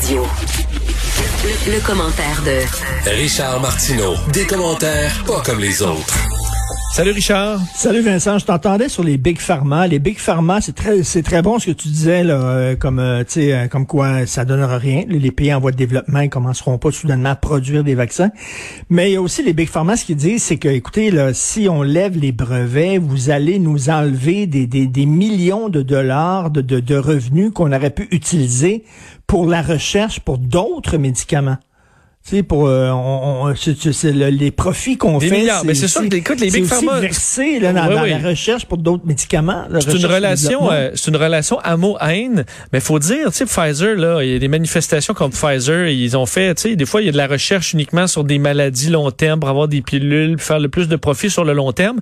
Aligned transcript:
Radio. 0.00 0.22
Le, 1.44 1.72
le 1.74 1.86
commentaire 1.86 2.42
de 2.46 3.10
Richard 3.10 3.60
Martineau. 3.60 4.14
Des 4.32 4.46
commentaires 4.46 5.12
pas 5.26 5.42
comme 5.44 5.60
les 5.60 5.82
autres. 5.82 6.16
Salut 6.94 7.12
Richard. 7.12 7.60
Salut 7.74 8.00
Vincent, 8.00 8.38
je 8.38 8.46
t'entendais 8.46 8.88
sur 8.88 9.04
les 9.04 9.16
big 9.16 9.38
pharma. 9.38 9.86
Les 9.86 9.98
big 9.98 10.18
pharma, 10.18 10.60
c'est 10.60 10.74
très 10.74 11.02
c'est 11.02 11.22
très 11.22 11.40
bon 11.40 11.58
ce 11.58 11.66
que 11.66 11.70
tu 11.72 11.88
disais 11.88 12.24
là, 12.24 12.34
euh, 12.34 12.76
comme 12.76 12.98
euh, 12.98 13.22
tu 13.24 13.32
sais, 13.32 13.52
euh, 13.52 13.68
comme 13.68 13.86
quoi 13.86 14.26
ça 14.26 14.44
donnera 14.44 14.78
rien. 14.78 15.04
Les 15.06 15.30
pays 15.30 15.52
en 15.54 15.60
voie 15.60 15.70
de 15.70 15.76
développement, 15.76 16.20
ils 16.20 16.30
commenceront 16.30 16.78
pas 16.78 16.90
soudainement 16.90 17.30
à 17.30 17.36
produire 17.36 17.84
des 17.84 17.94
vaccins. 17.94 18.30
Mais 18.88 19.10
il 19.10 19.14
y 19.14 19.16
a 19.16 19.22
aussi 19.22 19.42
les 19.42 19.52
big 19.52 19.68
pharma, 19.68 19.96
ce 19.96 20.04
qu'ils 20.04 20.16
disent, 20.16 20.42
c'est 20.42 20.56
que 20.56 20.68
écoutez 20.68 21.10
là, 21.10 21.32
si 21.32 21.68
on 21.68 21.82
lève 21.82 22.18
les 22.18 22.32
brevets, 22.32 22.98
vous 22.98 23.30
allez 23.30 23.58
nous 23.58 23.88
enlever 23.88 24.46
des, 24.46 24.66
des, 24.66 24.86
des 24.86 25.06
millions 25.06 25.68
de 25.68 25.82
dollars 25.82 26.50
de, 26.50 26.60
de, 26.60 26.80
de 26.80 26.96
revenus 26.96 27.52
qu'on 27.52 27.72
aurait 27.72 27.90
pu 27.90 28.08
utiliser 28.10 28.84
pour 29.30 29.46
la 29.46 29.62
recherche 29.62 30.18
pour 30.18 30.38
d'autres 30.38 30.96
médicaments. 30.96 31.56
Tu 32.28 32.36
sais, 32.36 32.42
pour 32.42 32.66
euh, 32.66 32.90
on, 32.90 33.46
on, 33.46 33.54
c'est, 33.54 33.92
c'est 33.92 34.12
le- 34.12 34.26
les 34.28 34.50
profits 34.50 34.98
qu'on 34.98 35.20
fait. 35.20 35.46
Mais 35.64 35.74
c'est 35.74 35.86
sûr 35.88 36.02
que, 36.06 36.14
écoute, 36.16 36.40
les 36.40 36.50
big 36.50 36.64
pharma- 36.66 37.00
versé 37.00 37.60
là, 37.60 37.72
dans, 37.72 37.86
Oui, 37.88 37.94
dans 37.94 38.02
oui. 38.02 38.10
la 38.10 38.18
recherche 38.28 38.66
pour 38.66 38.76
d'autres 38.76 39.06
médicaments. 39.06 39.64
C'est 39.80 39.94
une 39.94 40.04
relation, 40.04 40.70
euh, 40.72 40.90
c'est 40.96 41.10
une 41.12 41.16
relation 41.16 41.58
amour-haine. 41.60 42.44
Mais 42.72 42.80
faut 42.80 42.98
dire, 42.98 43.28
tu 43.30 43.36
sais, 43.38 43.46
Pfizer, 43.46 43.94
là, 43.96 44.22
il 44.22 44.32
y 44.32 44.34
a 44.34 44.38
des 44.40 44.48
manifestations 44.48 45.14
comme 45.14 45.30
Pfizer, 45.30 45.86
ils 45.88 46.16
ont 46.16 46.26
fait, 46.26 46.54
tu 46.56 46.62
sais, 46.70 46.76
des 46.76 46.84
fois, 46.84 47.00
il 47.00 47.06
y 47.06 47.08
a 47.08 47.12
de 47.12 47.16
la 47.16 47.28
recherche 47.28 47.72
uniquement 47.72 48.06
sur 48.08 48.24
des 48.24 48.38
maladies 48.38 48.90
long 48.90 49.10
terme 49.12 49.38
pour 49.40 49.48
avoir 49.48 49.68
des 49.68 49.80
pilules, 49.80 50.36
pour 50.36 50.44
faire 50.44 50.58
le 50.60 50.68
plus 50.68 50.88
de 50.88 50.96
profit 50.96 51.30
sur 51.30 51.44
le 51.44 51.52
long 51.54 51.72
terme. 51.72 52.00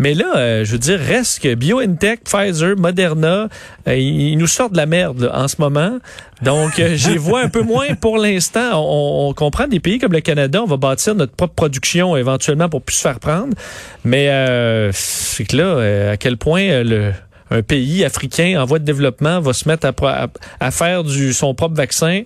Mais 0.00 0.14
là, 0.14 0.32
euh, 0.36 0.64
je 0.64 0.72
veux 0.72 0.78
dire, 0.78 0.98
reste 0.98 1.42
que 1.42 1.54
BioNTech, 1.54 2.24
Pfizer, 2.24 2.74
Moderna, 2.74 3.48
euh, 3.86 3.94
ils, 3.94 4.38
nous 4.38 4.46
sortent 4.46 4.72
de 4.72 4.78
la 4.78 4.86
merde 4.86 5.20
là, 5.20 5.38
en 5.38 5.46
ce 5.46 5.56
moment. 5.58 5.98
Donc, 6.40 6.78
euh, 6.78 6.94
j'y 6.96 7.16
vois 7.18 7.42
un 7.42 7.50
peu 7.50 7.60
moins 7.60 7.94
pour 8.00 8.16
l'instant. 8.16 8.82
On, 8.82 9.28
on 9.28 9.34
comprend 9.34 9.68
des 9.68 9.78
pays 9.78 9.98
comme 9.98 10.12
le 10.12 10.22
Canada, 10.22 10.62
on 10.62 10.66
va 10.66 10.78
bâtir 10.78 11.14
notre 11.14 11.34
propre 11.34 11.52
production 11.52 12.16
éventuellement 12.16 12.70
pour 12.70 12.80
plus 12.80 12.96
se 12.96 13.02
faire 13.02 13.20
prendre. 13.20 13.52
Mais 14.02 14.30
euh, 14.30 14.90
c'est 14.94 15.44
que 15.44 15.56
là, 15.58 16.12
à 16.12 16.16
quel 16.16 16.38
point 16.38 16.82
le 16.82 17.12
un 17.52 17.62
pays 17.62 18.04
africain 18.04 18.62
en 18.62 18.64
voie 18.64 18.78
de 18.78 18.84
développement 18.84 19.40
va 19.40 19.52
se 19.52 19.68
mettre 19.68 19.92
à, 20.04 20.28
à 20.60 20.70
faire 20.70 21.04
du 21.04 21.34
son 21.34 21.52
propre 21.52 21.74
vaccin? 21.74 22.22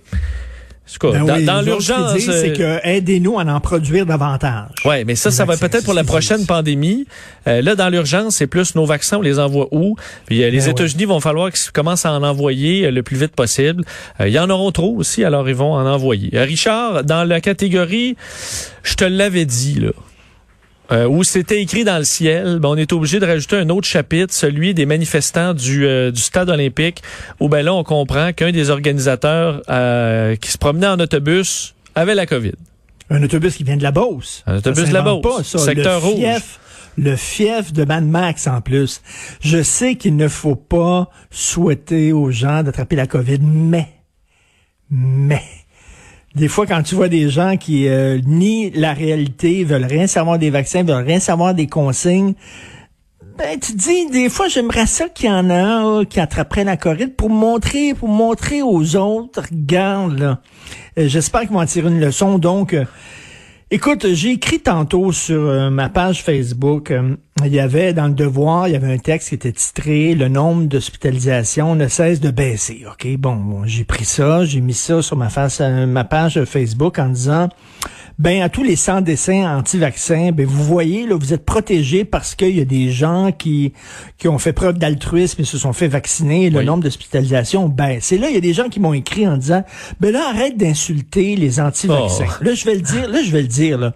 Cas, 0.99 1.11
Ben 1.11 1.25
dans, 1.25 1.35
oui, 1.35 1.45
dans 1.45 1.59
ce 1.61 1.65
l'urgence. 1.65 2.17
c'est 2.19 2.61
euh, 2.61 2.79
que 2.79 2.87
aidez-nous 2.87 3.39
à 3.39 3.43
en 3.43 3.59
produire 3.59 4.05
davantage. 4.05 4.69
Ouais, 4.85 5.03
mais 5.03 5.15
ça, 5.15 5.31
ça 5.31 5.43
va 5.43 5.57
peut-être 5.57 5.83
pour 5.83 5.93
la 5.95 6.03
prochaine 6.03 6.45
pandémie. 6.45 7.05
Euh, 7.47 7.61
là, 7.61 7.75
dans 7.75 7.89
l'urgence, 7.89 8.35
c'est 8.35 8.47
plus 8.47 8.75
nos 8.75 8.85
vaccins, 8.85 9.17
on 9.17 9.21
les 9.21 9.39
envoie 9.39 9.67
où? 9.71 9.95
Puis 10.27 10.43
euh, 10.43 10.49
les 10.49 10.59
Ben 10.61 10.69
États-Unis 10.69 11.05
vont 11.05 11.19
falloir 11.19 11.51
qu'ils 11.51 11.71
commencent 11.71 12.05
à 12.05 12.13
en 12.13 12.23
envoyer 12.23 12.85
euh, 12.85 12.91
le 12.91 13.01
plus 13.03 13.17
vite 13.17 13.35
possible. 13.35 13.83
Euh, 14.21 14.27
Il 14.27 14.33
y 14.33 14.39
en 14.39 14.49
auront 14.49 14.71
trop 14.71 14.95
aussi, 14.95 15.23
alors 15.23 15.49
ils 15.49 15.55
vont 15.55 15.73
en 15.73 15.85
envoyer. 15.85 16.29
Euh, 16.35 16.43
Richard, 16.43 17.03
dans 17.03 17.23
la 17.23 17.41
catégorie, 17.41 18.15
je 18.83 18.93
te 18.93 19.03
l'avais 19.05 19.45
dit, 19.45 19.79
là. 19.79 19.89
Euh, 20.91 21.07
où 21.07 21.23
c'était 21.23 21.61
écrit 21.61 21.83
dans 21.83 21.97
le 21.97 22.03
ciel, 22.03 22.59
ben, 22.59 22.69
on 22.69 22.75
est 22.75 22.93
obligé 22.93 23.19
de 23.19 23.25
rajouter 23.25 23.55
un 23.55 23.69
autre 23.69 23.87
chapitre, 23.87 24.33
celui 24.33 24.73
des 24.73 24.85
manifestants 24.85 25.53
du, 25.53 25.85
euh, 25.85 26.11
du 26.11 26.21
stade 26.21 26.49
olympique, 26.49 27.01
où 27.39 27.49
ben 27.49 27.63
là, 27.63 27.73
on 27.73 27.83
comprend 27.83 28.33
qu'un 28.33 28.51
des 28.51 28.69
organisateurs 28.69 29.61
euh, 29.69 30.35
qui 30.35 30.51
se 30.51 30.57
promenait 30.57 30.87
en 30.87 30.99
autobus 30.99 31.73
avait 31.95 32.15
la 32.15 32.25
COVID. 32.25 32.53
Un 33.09 33.23
autobus 33.23 33.55
qui 33.55 33.63
vient 33.63 33.77
de 33.77 33.83
la 33.83 33.91
Beauce. 33.91 34.43
Un 34.47 34.57
autobus 34.57 34.83
Ça 34.83 34.89
de 34.89 34.93
la 34.93 35.01
Beauce. 35.01 35.21
Pas, 35.21 35.43
ça. 35.43 35.57
Secteur 35.59 36.01
le 36.01 36.07
rouge. 36.07 36.19
Fief, 36.19 36.59
le 36.97 37.15
fief 37.15 37.73
de 37.73 37.85
Mad 37.85 38.05
Max 38.05 38.47
en 38.47 38.61
plus. 38.61 39.01
Je 39.41 39.61
sais 39.63 39.95
qu'il 39.95 40.15
ne 40.15 40.27
faut 40.27 40.55
pas 40.55 41.09
souhaiter 41.31 42.13
aux 42.13 42.31
gens 42.31 42.63
d'attraper 42.63 42.95
la 42.95 43.07
COVID, 43.07 43.39
mais, 43.41 43.87
mais, 44.89 45.43
des 46.35 46.47
fois, 46.49 46.65
quand 46.65 46.83
tu 46.83 46.95
vois 46.95 47.07
des 47.07 47.29
gens 47.29 47.55
qui 47.55 47.87
euh, 47.87 48.19
nient 48.25 48.71
la 48.75 48.93
réalité, 48.93 49.63
veulent 49.63 49.85
rien 49.85 50.05
savoir 50.05 50.37
des 50.37 50.49
vaccins, 50.49 50.83
veulent 50.83 51.05
rien 51.05 51.19
savoir 51.19 51.53
des 51.53 51.67
consignes, 51.67 52.33
ben, 53.37 53.59
tu 53.59 53.73
dis, 53.73 54.09
des 54.11 54.29
fois, 54.29 54.47
j'aimerais 54.47 54.85
ça 54.85 55.09
qu'il 55.09 55.27
y 55.27 55.31
en 55.31 55.49
a 55.49 55.61
un 55.61 56.05
qui 56.05 56.21
attraperait 56.21 56.63
la 56.63 56.77
COVID 56.77 57.07
pour 57.07 57.29
montrer, 57.29 57.93
pour 57.93 58.07
montrer 58.07 58.61
aux 58.61 58.95
autres, 58.95 59.43
regarde, 59.51 60.19
là. 60.19 60.39
Euh, 60.97 61.07
J'espère 61.07 61.41
qu'ils 61.41 61.51
vont 61.51 61.59
en 61.59 61.65
tirer 61.65 61.89
une 61.89 61.99
leçon. 61.99 62.37
Donc, 62.37 62.73
euh, 62.73 62.85
écoute, 63.71 64.07
j'ai 64.13 64.31
écrit 64.31 64.59
tantôt 64.59 65.11
sur 65.11 65.41
euh, 65.41 65.69
ma 65.69 65.89
page 65.89 66.23
Facebook, 66.23 66.91
euh, 66.91 67.15
il 67.43 67.53
y 67.53 67.59
avait 67.59 67.93
dans 67.93 68.07
le 68.07 68.13
devoir, 68.13 68.67
il 68.67 68.73
y 68.73 68.75
avait 68.75 68.93
un 68.93 68.97
texte 68.97 69.29
qui 69.29 69.35
était 69.35 69.51
titré 69.51 70.15
Le 70.15 70.27
nombre 70.27 70.65
d'hospitalisations 70.65 71.75
ne 71.75 71.87
cesse 71.87 72.19
de 72.19 72.31
baisser. 72.31 72.85
OK, 72.89 73.07
bon, 73.17 73.35
bon, 73.35 73.65
j'ai 73.65 73.83
pris 73.83 74.05
ça, 74.05 74.45
j'ai 74.45 74.61
mis 74.61 74.73
ça 74.73 75.01
sur 75.01 75.17
ma 75.17 75.29
euh, 75.61 75.85
ma 75.85 76.03
page 76.03 76.43
Facebook 76.45 76.99
en 76.99 77.09
disant 77.09 77.49
ben 78.17 78.41
à 78.41 78.49
tous 78.49 78.63
les 78.63 78.75
sans 78.77 79.01
dessins 79.01 79.57
anti-vaccins, 79.57 80.31
ben 80.31 80.45
vous 80.45 80.63
voyez 80.63 81.05
là, 81.05 81.15
vous 81.15 81.33
êtes 81.33 81.45
protégés 81.45 82.05
parce 82.05 82.33
qu'il 82.35 82.55
y 82.55 82.61
a 82.61 82.65
des 82.65 82.91
gens 82.91 83.31
qui 83.31 83.73
qui 84.17 84.27
ont 84.27 84.37
fait 84.37 84.53
preuve 84.53 84.77
d'altruisme 84.77 85.41
et 85.41 85.45
se 85.45 85.57
sont 85.57 85.73
fait 85.73 85.87
vacciner. 85.89 86.49
Le 86.49 86.59
Oui. 86.59 86.65
nombre 86.65 86.83
d'hospitalisations 86.83 87.67
baisse. 87.67 88.11
Et 88.11 88.17
là, 88.17 88.29
il 88.29 88.35
y 88.35 88.37
a 88.37 88.41
des 88.41 88.53
gens 88.53 88.69
qui 88.69 88.79
m'ont 88.79 88.93
écrit 88.93 89.27
en 89.27 89.37
disant, 89.37 89.63
ben 89.99 90.11
là 90.13 90.29
arrête 90.29 90.57
d'insulter 90.57 91.35
les 91.35 91.59
anti-vaccins. 91.59 92.25
Oh. 92.39 92.43
Là, 92.43 92.53
je 92.53 92.65
vais 92.65 92.75
le 92.75 92.81
dire. 92.81 93.09
Là, 93.09 93.21
je 93.23 93.31
vais 93.31 93.41
le 93.41 93.47
dire. 93.47 93.77
Là. 93.77 93.93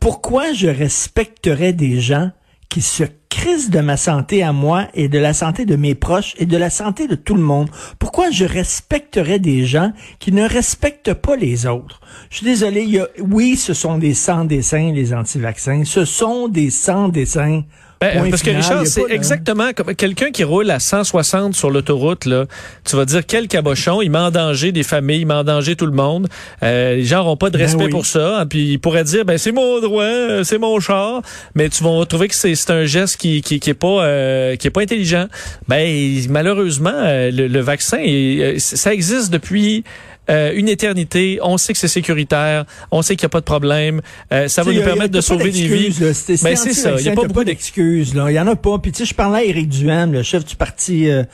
Pourquoi 0.00 0.52
je 0.52 0.68
respecterais 0.68 1.72
des 1.72 2.00
gens 2.00 2.30
qui 2.68 2.82
se 2.82 3.04
crisent 3.28 3.70
de 3.70 3.80
ma 3.80 3.96
santé 3.96 4.42
à 4.42 4.52
moi 4.52 4.88
et 4.94 5.08
de 5.08 5.18
la 5.18 5.34
santé 5.34 5.64
de 5.66 5.76
mes 5.76 5.94
proches 5.94 6.34
et 6.38 6.46
de 6.46 6.56
la 6.56 6.70
santé 6.70 7.06
de 7.06 7.14
tout 7.14 7.34
le 7.34 7.42
monde. 7.42 7.70
Pourquoi 7.98 8.30
je 8.30 8.44
respecterais 8.44 9.38
des 9.38 9.64
gens 9.64 9.92
qui 10.18 10.32
ne 10.32 10.48
respectent 10.48 11.14
pas 11.14 11.36
les 11.36 11.66
autres? 11.66 12.00
Je 12.30 12.38
suis 12.38 12.46
désolé, 12.46 12.82
il 12.82 12.90
y 12.90 12.98
a, 12.98 13.08
oui, 13.20 13.56
ce 13.56 13.74
sont 13.74 13.98
des 13.98 14.14
sans-dessins, 14.14 14.92
les 14.92 15.14
anti-vaccins. 15.14 15.84
Ce 15.84 16.04
sont 16.04 16.48
des 16.48 16.70
sans-dessins. 16.70 17.62
Ben, 18.00 18.30
parce 18.30 18.42
que 18.42 18.50
final, 18.50 18.62
Richard, 18.62 18.86
c'est 18.86 19.10
exactement 19.10 19.72
comme 19.74 19.92
quelqu'un 19.94 20.30
qui 20.30 20.44
roule 20.44 20.70
à 20.70 20.78
160 20.78 21.54
sur 21.54 21.68
l'autoroute, 21.70 22.26
là. 22.26 22.44
Tu 22.84 22.94
vas 22.94 23.04
dire 23.04 23.26
quel 23.26 23.48
cabochon, 23.48 24.00
il 24.02 24.10
met 24.10 24.18
en 24.18 24.30
danger 24.30 24.70
des 24.70 24.84
familles, 24.84 25.22
il 25.22 25.26
met 25.26 25.34
en 25.34 25.42
danger 25.42 25.74
tout 25.74 25.86
le 25.86 25.92
monde. 25.92 26.28
Euh, 26.62 26.94
les 26.94 27.04
gens 27.04 27.18
n'auront 27.18 27.36
pas 27.36 27.50
de 27.50 27.58
Ben 27.58 27.64
respect 27.64 27.84
oui. 27.86 27.90
pour 27.90 28.06
ça. 28.06 28.38
hein, 28.40 28.46
Puis 28.46 28.70
ils 28.72 28.78
pourraient 28.78 29.02
dire, 29.04 29.24
ben 29.24 29.36
c'est 29.36 29.50
mon 29.50 29.80
droit, 29.80 30.04
euh, 30.04 30.44
c'est 30.44 30.58
mon 30.58 30.78
char. 30.78 31.22
Mais 31.56 31.68
tu 31.68 31.82
vas 31.82 32.04
trouver 32.06 32.28
que 32.28 32.34
c'est 32.36 32.70
un 32.70 32.84
geste 32.84 33.16
qui 33.16 33.42
qui, 33.42 33.58
qui 33.58 33.70
est 33.70 33.74
pas 33.74 34.04
euh, 34.04 34.54
qui 34.56 34.68
est 34.68 34.70
pas 34.70 34.82
intelligent. 34.82 35.26
Ben 35.66 36.20
malheureusement, 36.30 36.92
euh, 36.94 37.30
le, 37.32 37.48
le 37.48 37.60
vaccin, 37.60 37.98
euh, 38.06 38.54
ça 38.58 38.94
existe 38.94 39.30
depuis. 39.32 39.82
Euh, 40.30 40.52
une 40.54 40.68
éternité, 40.68 41.38
on 41.42 41.58
sait 41.58 41.72
que 41.72 41.78
c'est 41.78 41.88
sécuritaire, 41.88 42.64
on 42.90 43.02
sait 43.02 43.16
qu'il 43.16 43.24
n'y 43.24 43.30
a 43.30 43.30
pas 43.30 43.40
de 43.40 43.44
problème, 43.44 44.00
euh, 44.32 44.48
ça 44.48 44.62
va 44.62 44.72
nous 44.72 44.82
permettre 44.82 45.12
de 45.12 45.20
sauver 45.20 45.50
des 45.50 45.66
vies. 45.68 45.92
C'est 45.92 46.42
Ben, 46.42 46.56
c'est 46.56 46.72
ça, 46.72 46.94
il 46.98 47.04
y 47.04 47.08
a 47.08 47.14
pas 47.14 47.24
beaucoup 47.24 47.44
d'excuses. 47.44 48.14
là. 48.14 48.30
Il 48.30 48.34
y 48.34 48.40
en 48.40 48.46
a 48.46 48.56
pas. 48.56 48.78
Puis 48.78 48.92
tu 48.92 48.98
sais, 48.98 49.04
je 49.04 49.14
parlais 49.14 49.38
à 49.38 49.44
Éric 49.44 49.68
Duhaime, 49.68 50.12
le 50.12 50.22
chef 50.22 50.44
du 50.44 50.56
parti 50.56 51.10
euh, 51.10 51.24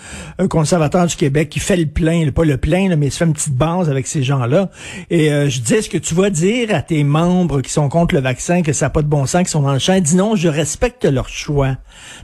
conservateur 0.48 1.06
du 1.06 1.16
Québec, 1.16 1.48
qui 1.48 1.60
fait 1.60 1.76
le 1.76 1.86
plein, 1.86 2.30
pas 2.30 2.44
le 2.44 2.56
plein, 2.56 2.88
là, 2.88 2.96
mais 2.96 3.06
il 3.06 3.12
se 3.12 3.18
fait 3.18 3.24
une 3.24 3.32
petite 3.32 3.54
base 3.54 3.90
avec 3.90 4.06
ces 4.06 4.22
gens-là. 4.22 4.70
Et 5.10 5.32
euh, 5.32 5.48
je 5.48 5.60
disais, 5.60 5.78
est-ce 5.78 5.90
que 5.90 5.98
tu 5.98 6.14
vas 6.14 6.30
dire 6.30 6.74
à 6.74 6.82
tes 6.82 7.04
membres 7.04 7.60
qui 7.60 7.72
sont 7.72 7.88
contre 7.88 8.14
le 8.14 8.20
vaccin 8.20 8.62
que 8.62 8.72
ça 8.72 8.86
n'a 8.86 8.90
pas 8.90 9.02
de 9.02 9.08
bon 9.08 9.26
sens, 9.26 9.44
qui 9.44 9.50
sont 9.50 9.62
dans 9.62 9.72
le 9.72 9.78
champ? 9.78 9.98
Dis 10.00 10.16
non, 10.16 10.36
je 10.36 10.48
respecte 10.48 11.04
leur 11.04 11.28
choix. 11.28 11.76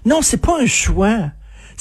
Non, 0.05 0.23
c'est 0.23 0.41
pas 0.41 0.61
un 0.61 0.67
choix. 0.67 1.31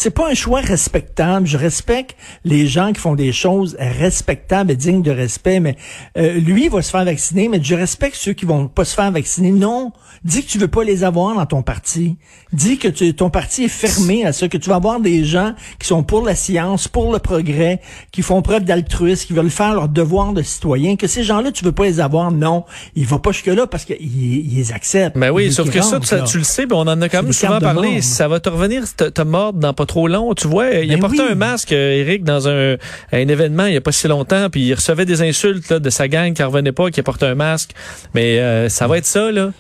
C'est 0.01 0.11
pas 0.11 0.29
un 0.29 0.33
choix 0.33 0.61
respectable. 0.61 1.45
Je 1.45 1.57
respecte 1.57 2.15
les 2.45 2.67
gens 2.67 2.93
qui 2.93 3.01
font 3.01 3.15
des 3.15 3.33
choses 3.33 3.75
respectables 3.79 4.71
et 4.71 4.77
dignes 4.77 5.01
de 5.01 5.11
respect, 5.11 5.59
mais 5.59 5.75
euh, 6.17 6.39
lui 6.39 6.69
va 6.69 6.81
se 6.81 6.89
faire 6.89 7.03
vacciner, 7.03 7.49
mais 7.49 7.59
je 7.61 7.75
respecte 7.75 8.15
ceux 8.15 8.31
qui 8.31 8.45
vont 8.45 8.69
pas 8.69 8.85
se 8.85 8.95
faire 8.95 9.11
vacciner. 9.11 9.51
Non, 9.51 9.91
dis 10.23 10.45
que 10.45 10.49
tu 10.49 10.57
veux 10.57 10.69
pas 10.69 10.85
les 10.85 11.03
avoir 11.03 11.35
dans 11.35 11.45
ton 11.45 11.63
parti. 11.63 12.15
Dis 12.53 12.77
que 12.77 12.87
tu- 12.87 13.13
ton 13.13 13.29
parti 13.29 13.65
est 13.65 13.67
fermé 13.67 14.25
à 14.25 14.31
ça, 14.31 14.47
que 14.47 14.55
tu 14.57 14.69
vas 14.69 14.77
avoir 14.77 15.01
des 15.01 15.25
gens 15.25 15.53
qui 15.79 15.87
sont 15.87 16.01
pour 16.01 16.23
la 16.25 16.33
science, 16.33 16.87
pour 16.87 17.11
le 17.11 17.19
progrès, 17.19 17.81
qui 18.13 18.21
font 18.21 18.41
preuve 18.41 18.63
d'altruisme, 18.63 19.27
qui 19.27 19.33
veulent 19.33 19.49
faire 19.49 19.73
leur 19.73 19.89
devoir 19.89 20.31
de 20.31 20.41
citoyen, 20.43 20.95
que 20.95 21.07
ces 21.07 21.23
gens-là, 21.23 21.51
tu 21.51 21.65
veux 21.65 21.73
pas 21.73 21.83
les 21.83 21.99
avoir. 21.99 22.31
Non, 22.31 22.63
il 22.95 23.05
va 23.05 23.19
pas 23.19 23.33
jusque-là 23.33 23.67
parce 23.67 23.83
qu'ils 23.83 23.97
ils 23.99 24.55
les 24.55 24.71
acceptent. 24.71 25.17
Ben 25.17 25.29
oui, 25.31 25.51
sauf 25.51 25.69
que 25.69 25.81
ça, 25.81 25.99
tu, 26.21 26.37
le 26.37 26.45
sais, 26.45 26.65
ben 26.65 26.77
on 26.77 26.87
en 26.87 27.01
a 27.01 27.09
quand 27.09 27.21
même 27.23 27.33
souvent 27.33 27.59
parlé. 27.59 28.01
Ça 28.01 28.29
va 28.29 28.39
te 28.39 28.47
revenir 28.47 28.83
te, 28.95 29.03
te 29.03 29.21
mordre 29.23 29.59
dans 29.59 29.73
pas 29.73 29.88
trop 29.89 30.07
long. 30.07 30.33
Tu 30.33 30.47
vois, 30.47 30.69
il 30.69 30.89
a 30.91 30.95
Ben 30.95 31.01
porté 31.01 31.21
oui. 31.21 31.31
un 31.31 31.35
masque, 31.35 31.73
euh, 31.73 31.91
Eric, 32.01 32.23
dans 32.23 32.47
un, 32.47 32.75
un 33.11 33.27
événement 33.27 33.65
il 33.65 33.73
y 33.73 33.77
a 33.77 33.81
pas 33.81 33.91
si 33.91 34.07
longtemps, 34.07 34.49
puis 34.49 34.61
il 34.61 34.73
recevait 34.73 35.05
des 35.05 35.21
insultes 35.21 35.69
là, 35.69 35.79
de 35.79 35.89
sa 35.89 36.07
gang 36.07 36.33
qui 36.33 36.43
revenait 36.43 36.71
pas, 36.71 36.89
qui 36.91 36.99
a 36.99 37.03
porté 37.03 37.25
un 37.25 37.35
masque. 37.35 37.71
Mais 38.13 38.39
euh, 38.39 38.69
ça 38.69 38.87
va 38.87 38.97
être 38.97 39.05
ça, 39.05 39.31
là. 39.31 39.51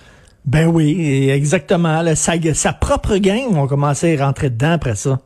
Ben 0.45 0.67
oui, 0.67 1.29
exactement. 1.29 2.01
là, 2.01 2.15
sa, 2.15 2.33
sa 2.53 2.73
propre 2.73 3.17
gang 3.17 3.51
vont 3.51 3.67
commencer 3.67 4.17
à 4.17 4.25
rentrer 4.25 4.49
dedans 4.49 4.71
après 4.71 4.95
ça. 4.95 5.19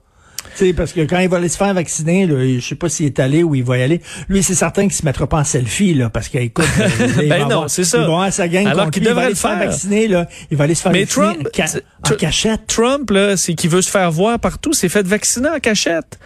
Tu 0.57 0.65
sais, 0.67 0.73
parce 0.73 0.93
que 0.93 1.01
quand 1.01 1.17
il 1.19 1.29
va 1.29 1.37
aller 1.37 1.49
se 1.49 1.57
faire 1.57 1.73
vacciner, 1.73 2.27
là, 2.27 2.35
je 2.59 2.59
sais 2.59 2.75
pas 2.75 2.87
s'il 2.89 3.07
est 3.07 3.19
allé 3.19 3.41
ou 3.43 3.55
il 3.55 3.63
va 3.63 3.77
y 3.77 3.81
aller. 3.81 4.01
Lui, 4.29 4.43
c'est 4.43 4.53
certain 4.55 4.83
qu'il 4.83 4.93
se 4.93 5.03
mettra 5.05 5.25
pas 5.27 5.37
en 5.39 5.43
selfie, 5.43 5.93
là, 5.95 6.09
parce 6.09 6.29
qu'écoute, 6.29 6.65
euh, 6.79 7.07
Ben 7.27 7.43
va 7.43 7.45
non, 7.47 7.67
c'est 7.67 7.83
ça. 7.83 8.03
Avoir 8.03 8.31
sa 8.31 8.47
gang 8.47 8.67
Alors 8.67 8.91
qu'il 8.91 9.01
lui, 9.03 9.09
il 9.09 9.13
va 9.15 9.21
devrait 9.21 9.23
aller 9.25 9.31
le 9.33 9.35
se 9.35 9.41
faire 9.47 9.57
vacciner, 9.57 10.07
là. 10.07 10.27
Il 10.51 10.57
va 10.57 10.65
aller 10.65 10.75
se 10.75 10.81
faire 10.83 10.91
Mais 10.91 11.01
vacciner 11.05 11.25
Trump, 11.33 11.47
en, 11.47 11.49
ca- 11.55 11.67
c'est- 11.67 11.83
en 12.03 12.09
Tr- 12.09 12.17
cachette. 12.17 12.67
Trump, 12.67 13.09
là, 13.09 13.35
c'est 13.37 13.55
qu'il 13.55 13.69
veut 13.69 13.81
se 13.81 13.89
faire 13.89 14.11
voir 14.11 14.39
partout, 14.39 14.73
s'est 14.73 14.89
fait 14.89 15.05
vacciner 15.07 15.49
en 15.49 15.59
cachette. 15.59 16.19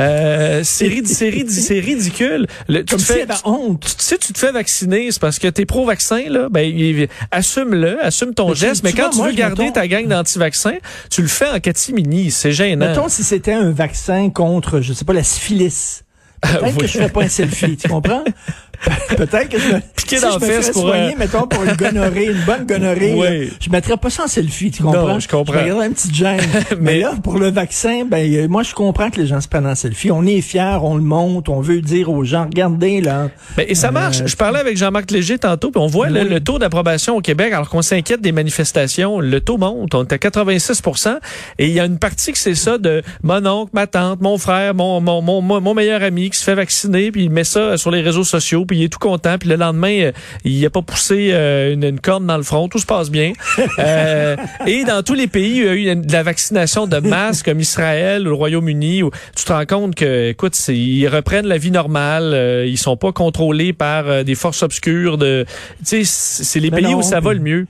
Euh, 0.00 0.62
c'est 0.64 0.86
rid- 0.88 1.06
c'est 1.06 1.28
rid- 1.28 1.50
c'est 1.50 1.78
ridicule. 1.78 2.46
Le- 2.68 2.84
tu 2.84 2.96
te 2.96 3.02
fais, 3.02 3.22
avait 3.22 3.34
honte. 3.44 3.80
tu 3.98 4.04
sais, 4.04 4.16
tu 4.18 4.32
te 4.32 4.38
fais 4.38 4.50
vacciner, 4.50 5.10
c'est 5.12 5.20
parce 5.20 5.38
que 5.38 5.48
t'es 5.48 5.66
pro-vaccin, 5.66 6.22
là. 6.28 6.48
Ben, 6.50 7.06
assume-le, 7.30 8.02
assume 8.04 8.34
ton 8.34 8.48
Mais 8.48 8.54
tu- 8.54 8.60
geste. 8.60 8.82
Mais 8.84 8.90
tu 8.90 8.96
quand 8.96 9.02
vois, 9.04 9.10
tu 9.10 9.16
moi, 9.18 9.28
veux 9.28 9.34
garder 9.34 9.62
mettons- 9.64 9.72
ta 9.74 9.86
gang 9.88 10.06
d'anti-vaccins, 10.08 10.78
tu 11.10 11.20
le 11.22 11.28
fais 11.28 11.48
en 11.48 11.60
catimini. 11.60 12.30
C'est 12.30 12.52
gênant. 12.52 12.86
Mettons 12.88 13.08
si 13.08 13.22
c'était 13.22 13.52
un 13.52 13.70
vaccin 13.70 14.30
contre, 14.30 14.80
je 14.80 14.92
sais 14.94 15.04
pas, 15.04 15.12
la 15.12 15.22
syphilis. 15.24 16.04
Peut-être 16.40 16.64
oui. 16.74 16.78
que 16.78 16.86
je 16.88 16.92
ferais 16.94 17.08
pas 17.08 17.22
un 17.22 17.28
selfie, 17.28 17.76
tu 17.76 17.88
comprends? 17.88 18.24
Pe- 18.84 19.16
Peut-être 19.16 19.48
que 19.48 19.58
je 19.58 19.68
me, 19.74 19.80
si 19.96 20.20
dans 20.20 20.32
je 20.32 20.44
me 20.44 20.50
fesse 20.50 20.70
pour, 20.70 20.82
soigner, 20.82 21.12
euh, 21.14 21.18
mettons, 21.18 21.46
pour 21.46 21.62
une 21.62 21.72
gonorrhée, 21.74 22.26
une 22.26 22.44
bonne 22.44 22.66
gonorrhée, 22.66 23.14
Oui. 23.16 23.46
là, 23.46 23.50
je 23.60 23.70
mettrais 23.70 23.96
pas 23.96 24.10
ça 24.10 24.24
en 24.24 24.26
selfie, 24.26 24.70
tu 24.70 24.82
comprends? 24.82 25.06
Non, 25.08 25.20
je 25.20 25.28
comprends. 25.28 25.64
Je 25.66 25.72
un 25.72 25.90
petit 25.92 26.12
gêne. 26.14 26.40
mais, 26.72 26.76
Mais- 26.80 26.98
là, 27.00 27.12
pour 27.22 27.38
le 27.38 27.50
vaccin, 27.50 28.04
ben, 28.04 28.30
euh, 28.34 28.48
moi, 28.48 28.62
je 28.62 28.74
comprends 28.74 29.10
que 29.10 29.20
les 29.20 29.26
gens 29.26 29.40
se 29.40 29.48
prennent 29.48 29.66
en 29.66 29.74
selfie. 29.74 30.10
On 30.10 30.24
est 30.26 30.40
fiers, 30.40 30.78
on 30.82 30.96
le 30.96 31.02
monte, 31.02 31.48
on 31.48 31.60
veut 31.60 31.80
dire 31.80 32.10
aux 32.10 32.24
gens, 32.24 32.44
regardez, 32.44 33.00
là. 33.00 33.28
Ben, 33.56 33.66
et 33.68 33.74
ça 33.74 33.90
marche. 33.90 34.20
Euh, 34.22 34.26
Je 34.26 34.36
parlais 34.36 34.58
avec 34.60 34.76
Jean-Marc 34.76 35.10
Léger 35.10 35.38
tantôt, 35.38 35.70
puis 35.70 35.80
on 35.80 35.86
voit 35.86 36.08
là, 36.08 36.24
le 36.24 36.40
taux 36.40 36.58
d'approbation 36.58 37.16
au 37.16 37.20
Québec, 37.20 37.52
alors 37.52 37.68
qu'on 37.68 37.82
s'inquiète 37.82 38.20
des 38.20 38.32
manifestations, 38.32 39.20
le 39.20 39.40
taux 39.40 39.58
monte. 39.58 39.94
On 39.94 40.02
est 40.04 40.12
à 40.12 40.16
86% 40.18 41.18
Et 41.58 41.66
il 41.66 41.72
y 41.72 41.80
a 41.80 41.84
une 41.86 41.98
partie 41.98 42.32
que 42.32 42.38
c'est 42.38 42.54
ça 42.54 42.78
de 42.78 43.02
mon 43.22 43.44
oncle, 43.46 43.70
ma 43.74 43.86
tante, 43.86 44.20
mon 44.20 44.38
frère, 44.38 44.74
mon, 44.74 45.00
mon, 45.00 45.20
mon, 45.22 45.40
mon, 45.40 45.60
mon 45.60 45.74
meilleur 45.74 46.02
ami 46.02 46.30
qui 46.30 46.38
se 46.38 46.44
fait 46.44 46.54
vacciner, 46.54 47.10
puis 47.12 47.24
il 47.24 47.30
met 47.30 47.44
ça 47.44 47.76
sur 47.76 47.90
les 47.90 48.00
réseaux 48.00 48.24
sociaux, 48.24 48.64
puis 48.72 48.78
il 48.80 48.84
est 48.84 48.88
tout 48.88 48.98
content, 48.98 49.36
puis 49.36 49.50
le 49.50 49.56
lendemain, 49.56 50.00
euh, 50.00 50.12
il 50.46 50.64
a 50.64 50.70
pas 50.70 50.80
poussé 50.80 51.28
euh, 51.32 51.74
une, 51.74 51.84
une 51.84 52.00
corne 52.00 52.26
dans 52.26 52.38
le 52.38 52.42
front, 52.42 52.68
tout 52.68 52.78
se 52.78 52.86
passe 52.86 53.10
bien. 53.10 53.32
Euh, 53.78 54.36
et 54.66 54.84
dans 54.84 55.02
tous 55.02 55.14
les 55.14 55.26
pays, 55.26 55.56
il 55.58 55.64
y 55.64 55.68
a 55.68 55.92
eu 55.94 55.96
de 55.96 56.12
la 56.12 56.22
vaccination 56.22 56.86
de 56.86 56.98
masse, 56.98 57.42
comme 57.42 57.58
Israël 57.58 58.22
ou 58.22 58.30
le 58.30 58.34
Royaume-Uni, 58.34 59.02
où 59.02 59.10
tu 59.36 59.44
te 59.44 59.52
rends 59.52 59.66
compte 59.66 59.94
que, 59.94 60.30
écoute, 60.30 60.56
ils 60.68 61.08
reprennent 61.08 61.46
la 61.46 61.58
vie 61.58 61.70
normale, 61.70 62.32
euh, 62.34 62.66
ils 62.66 62.78
sont 62.78 62.96
pas 62.96 63.12
contrôlés 63.12 63.72
par 63.72 64.24
des 64.24 64.34
forces 64.34 64.62
obscures. 64.62 65.18
De, 65.18 65.46
tu 65.84 66.04
sais, 66.04 66.44
c'est 66.44 66.60
les 66.60 66.70
Mais 66.70 66.82
pays 66.82 66.92
non, 66.92 66.98
où 66.98 67.02
ça 67.02 67.20
va 67.20 67.32
le 67.34 67.40
mieux. 67.40 67.66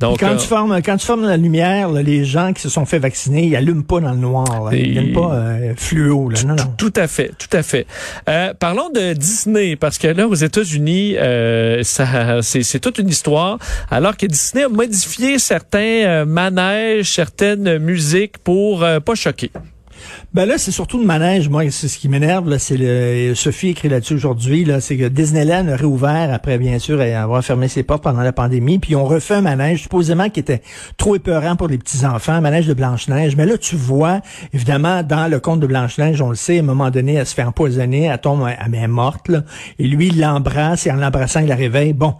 Donc, 0.00 0.20
quand, 0.20 0.32
euh, 0.32 0.36
tu 0.36 0.46
formes, 0.46 0.80
quand 0.82 0.96
tu 0.96 1.06
formes 1.06 1.26
la 1.26 1.36
lumière, 1.36 1.90
là, 1.90 2.02
les 2.02 2.24
gens 2.24 2.54
qui 2.54 2.62
se 2.62 2.70
sont 2.70 2.86
fait 2.86 2.98
vacciner, 2.98 3.44
ils 3.44 3.54
allument 3.54 3.82
pas 3.82 4.00
dans 4.00 4.12
le 4.12 4.16
noir. 4.16 4.64
Là. 4.64 4.74
Ils 4.74 4.92
viennent 4.92 5.12
pas 5.12 5.34
euh, 5.34 5.74
fluo. 5.76 6.30
Là. 6.30 6.42
Non, 6.42 6.54
non. 6.56 6.74
Tout 6.78 6.92
à 6.96 7.06
fait, 7.06 7.32
tout 7.38 7.54
à 7.54 7.62
fait. 7.62 7.86
Euh, 8.26 8.54
parlons 8.58 8.88
de 8.88 9.12
Disney 9.12 9.76
parce 9.76 9.98
que 9.98 10.08
là 10.08 10.26
aux 10.26 10.34
États-Unis, 10.34 11.16
euh, 11.18 11.82
ça, 11.82 12.40
c'est, 12.40 12.62
c'est 12.62 12.80
toute 12.80 12.98
une 12.98 13.10
histoire. 13.10 13.58
Alors 13.90 14.16
que 14.16 14.24
Disney 14.24 14.64
a 14.64 14.70
modifié 14.70 15.38
certains 15.38 16.24
manèges, 16.24 17.12
certaines 17.12 17.76
musiques 17.76 18.38
pour 18.38 18.84
pas 19.04 19.14
choquer. 19.14 19.50
Ben 20.34 20.46
là, 20.46 20.58
c'est 20.58 20.70
surtout 20.70 20.98
le 20.98 21.06
manège. 21.06 21.48
Moi, 21.48 21.70
c'est 21.70 21.88
ce 21.88 21.98
qui 21.98 22.08
m'énerve. 22.08 22.56
C'est 22.58 22.76
le 22.76 23.34
Sophie 23.34 23.68
écrit 23.68 23.88
là-dessus 23.88 24.14
aujourd'hui. 24.14 24.64
Là, 24.64 24.80
c'est 24.80 24.96
que 24.96 25.08
Disneyland 25.08 25.68
a 25.68 25.76
réouvert 25.76 26.32
après, 26.32 26.58
bien 26.58 26.78
sûr, 26.78 27.00
avoir 27.00 27.44
fermé 27.44 27.68
ses 27.68 27.82
portes 27.82 28.02
pendant 28.02 28.22
la 28.22 28.32
pandémie. 28.32 28.78
Puis 28.78 28.96
on 28.96 29.04
refait 29.04 29.34
un 29.34 29.40
manège 29.40 29.82
supposément 29.82 30.28
qui 30.28 30.40
était 30.40 30.62
trop 30.96 31.16
épeurant 31.16 31.56
pour 31.56 31.68
les 31.68 31.78
petits 31.78 32.04
enfants, 32.06 32.32
un 32.32 32.40
manège 32.40 32.66
de 32.66 32.74
Blanche 32.74 33.08
Neige. 33.08 33.36
Mais 33.36 33.46
là, 33.46 33.58
tu 33.58 33.76
vois, 33.76 34.20
évidemment, 34.52 35.02
dans 35.02 35.28
le 35.28 35.40
conte 35.40 35.60
de 35.60 35.66
Blanche 35.66 35.98
Neige, 35.98 36.20
on 36.20 36.30
le 36.30 36.36
sait, 36.36 36.58
à 36.58 36.60
un 36.60 36.64
moment 36.64 36.90
donné, 36.90 37.14
elle 37.14 37.26
se 37.26 37.34
fait 37.34 37.44
empoisonner, 37.44 38.04
elle 38.04 38.18
tombe, 38.18 38.46
elle 38.46 38.74
est 38.74 38.88
morte. 38.88 39.28
Là, 39.28 39.42
et 39.78 39.86
lui, 39.86 40.08
il 40.08 40.20
l'embrasse 40.20 40.86
et 40.86 40.90
en 40.90 40.96
l'embrassant, 40.96 41.40
il 41.40 41.48
la 41.48 41.56
réveille. 41.56 41.92
Bon. 41.92 42.14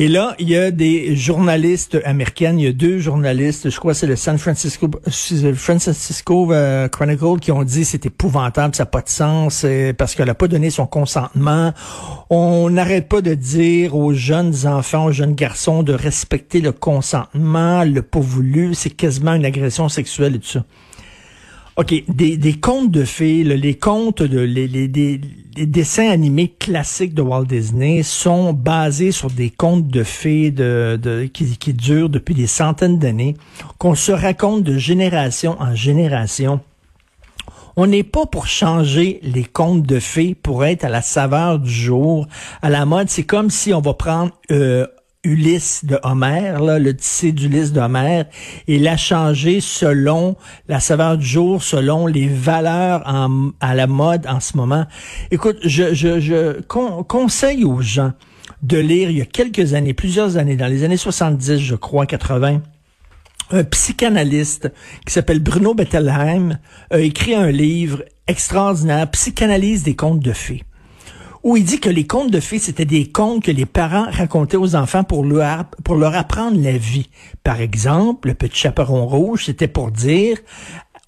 Et 0.00 0.06
là, 0.06 0.36
il 0.38 0.48
y 0.48 0.56
a 0.56 0.70
des 0.70 1.16
journalistes 1.16 1.98
américaines, 2.04 2.60
il 2.60 2.64
y 2.64 2.68
a 2.68 2.72
deux 2.72 3.00
journalistes, 3.00 3.68
je 3.68 3.76
crois 3.80 3.94
c'est 3.94 4.06
le 4.06 4.14
San 4.14 4.38
Francisco, 4.38 4.88
Francisco 5.56 6.52
euh, 6.52 6.86
Chronicle 6.86 7.40
qui 7.40 7.50
ont 7.50 7.64
dit 7.64 7.84
c'est 7.84 8.06
épouvantable, 8.06 8.76
ça 8.76 8.84
n'a 8.84 8.86
pas 8.86 9.00
de 9.00 9.08
sens 9.08 9.66
parce 9.96 10.14
qu'elle 10.14 10.28
n'a 10.28 10.36
pas 10.36 10.46
donné 10.46 10.70
son 10.70 10.86
consentement. 10.86 11.72
On 12.30 12.70
n'arrête 12.70 13.08
pas 13.08 13.22
de 13.22 13.34
dire 13.34 13.96
aux 13.96 14.12
jeunes 14.12 14.68
enfants, 14.68 15.06
aux 15.06 15.12
jeunes 15.12 15.34
garçons 15.34 15.82
de 15.82 15.94
respecter 15.94 16.60
le 16.60 16.70
consentement, 16.70 17.82
le 17.82 18.02
pas 18.02 18.20
voulu, 18.20 18.74
c'est 18.74 18.90
quasiment 18.90 19.34
une 19.34 19.44
agression 19.44 19.88
sexuelle 19.88 20.36
et 20.36 20.38
tout 20.38 20.46
ça. 20.46 20.64
OK, 21.78 21.94
des, 22.08 22.36
des 22.36 22.54
contes 22.54 22.90
de 22.90 23.04
fées, 23.04 23.44
là, 23.44 23.54
les 23.54 23.74
contes 23.76 24.20
de 24.22 24.40
les, 24.40 24.66
les, 24.66 24.88
des- 24.88 25.20
les 25.56 25.66
dessins 25.66 26.08
animés 26.10 26.52
classiques 26.58 27.14
de 27.14 27.22
Walt 27.22 27.44
Disney 27.44 28.02
sont 28.02 28.52
basés 28.52 29.12
sur 29.12 29.30
des 29.30 29.50
contes 29.50 29.86
de 29.88 30.02
fées 30.02 30.50
de, 30.50 30.98
de, 31.00 31.24
qui, 31.32 31.56
qui 31.56 31.74
durent 31.74 32.08
depuis 32.10 32.34
des 32.34 32.46
centaines 32.48 32.98
d'années, 32.98 33.36
qu'on 33.78 33.94
se 33.94 34.10
raconte 34.12 34.64
de 34.64 34.76
génération 34.76 35.56
en 35.60 35.74
génération. 35.74 36.60
On 37.76 37.86
n'est 37.86 38.02
pas 38.02 38.26
pour 38.26 38.48
changer 38.48 39.20
les 39.22 39.44
contes 39.44 39.84
de 39.84 40.00
fées 40.00 40.34
pour 40.34 40.64
être 40.64 40.84
à 40.84 40.88
la 40.88 41.02
saveur 41.02 41.60
du 41.60 41.70
jour, 41.70 42.26
à 42.60 42.70
la 42.70 42.84
mode. 42.86 43.08
C'est 43.08 43.22
comme 43.22 43.50
si 43.50 43.72
on 43.72 43.80
va 43.80 43.94
prendre 43.94 44.32
euh, 44.50 44.84
Ulysse 45.24 45.84
de 45.84 45.98
Homère, 46.04 46.60
là, 46.62 46.78
le 46.78 46.94
tissé 46.94 47.32
d'Ulysse 47.32 47.72
d'Homère, 47.72 48.26
et 48.68 48.78
la 48.78 48.96
changer 48.96 49.60
selon 49.60 50.36
la 50.68 50.80
saveur 50.80 51.18
du 51.18 51.26
jour, 51.26 51.62
selon 51.62 52.06
les 52.06 52.28
valeurs 52.28 53.02
à 53.60 53.74
la 53.74 53.86
mode 53.86 54.26
en 54.28 54.40
ce 54.40 54.56
moment. 54.56 54.86
Écoute, 55.30 55.58
je, 55.64 55.92
je, 55.92 56.20
je 56.20 56.60
con- 56.62 57.02
conseille 57.02 57.64
aux 57.64 57.80
gens 57.80 58.12
de 58.62 58.78
lire 58.78 59.10
il 59.10 59.18
y 59.18 59.22
a 59.22 59.26
quelques 59.26 59.74
années, 59.74 59.94
plusieurs 59.94 60.36
années, 60.36 60.56
dans 60.56 60.66
les 60.68 60.84
années 60.84 60.96
70, 60.96 61.58
je 61.58 61.74
crois, 61.74 62.06
80, 62.06 62.62
un 63.50 63.64
psychanalyste 63.64 64.72
qui 65.06 65.12
s'appelle 65.12 65.40
Bruno 65.40 65.74
Bettelheim 65.74 66.58
a 66.90 66.98
écrit 66.98 67.34
un 67.34 67.50
livre 67.50 68.04
extraordinaire, 68.26 69.10
Psychanalyse 69.10 69.82
des 69.82 69.96
contes 69.96 70.20
de 70.20 70.32
fées 70.32 70.62
où 71.42 71.56
il 71.56 71.64
dit 71.64 71.80
que 71.80 71.88
les 71.88 72.06
contes 72.06 72.30
de 72.30 72.40
fées, 72.40 72.58
c'était 72.58 72.84
des 72.84 73.06
contes 73.06 73.44
que 73.44 73.50
les 73.50 73.66
parents 73.66 74.06
racontaient 74.10 74.56
aux 74.56 74.74
enfants 74.74 75.04
pour 75.04 75.24
leur, 75.24 75.64
pour 75.84 75.96
leur 75.96 76.14
apprendre 76.14 76.60
la 76.60 76.76
vie. 76.76 77.08
Par 77.44 77.60
exemple, 77.60 78.28
le 78.28 78.34
petit 78.34 78.58
chaperon 78.58 79.06
rouge, 79.06 79.46
c'était 79.46 79.68
pour 79.68 79.90
dire 79.90 80.38